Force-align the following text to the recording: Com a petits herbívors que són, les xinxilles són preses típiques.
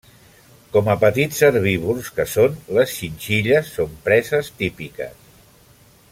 Com 0.75 0.87
a 0.93 0.95
petits 1.03 1.41
herbívors 1.49 2.09
que 2.15 2.25
són, 2.33 2.57
les 2.79 2.95
xinxilles 3.01 3.69
són 3.77 3.93
preses 4.09 4.49
típiques. 4.63 5.35